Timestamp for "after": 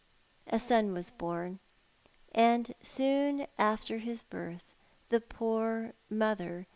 3.59-3.99